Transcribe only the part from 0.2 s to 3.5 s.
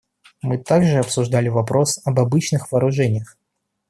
Мы также обсуждали вопрос об обычных вооружениях.